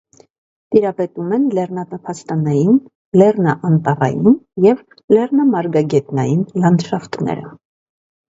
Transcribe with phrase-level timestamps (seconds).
[0.75, 2.79] Տիրապետում են լեռնատափաստանային,
[3.21, 4.33] լեռնաանտառային
[4.67, 4.81] և
[5.17, 7.47] լեռնամարգագետնային լանդշաֆտները։